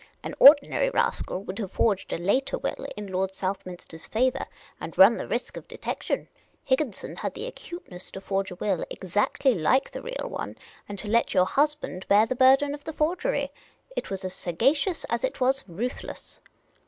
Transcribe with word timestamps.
"All 0.25 0.33
ordinary 0.39 0.89
rascal 0.89 1.43
would 1.43 1.59
have 1.59 1.71
forged 1.73 2.11
a 2.11 2.17
later 2.17 2.57
will 2.57 2.87
in 2.97 3.11
Lord 3.13 3.33
Southniinster's 3.33 4.07
favour 4.07 4.47
and 4.79 4.97
run 4.97 5.15
the 5.15 5.25
lisk 5.27 5.57
of 5.57 5.67
detection; 5.67 6.27
Higginson 6.63 7.17
had 7.17 7.35
the 7.35 7.45
acuteness 7.45 8.09
to 8.09 8.19
forge 8.19 8.49
a 8.49 8.55
will 8.55 8.83
exactly 8.89 9.53
like 9.53 9.91
the 9.91 10.01
real 10.01 10.25
one, 10.27 10.57
and 10.89 10.97
to 10.97 11.07
let 11.07 11.35
your 11.35 11.45
husband 11.45 12.07
bear 12.07 12.25
the 12.25 12.33
burden 12.33 12.73
of 12.73 12.83
the 12.83 12.93
forgery. 12.93 13.51
It 13.95 14.09
was 14.09 14.25
as 14.25 14.33
sagacious 14.33 15.03
as 15.03 15.23
it 15.23 15.39
was 15.39 15.63
ruthless." 15.67 16.41